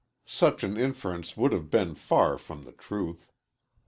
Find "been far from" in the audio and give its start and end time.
1.69-2.63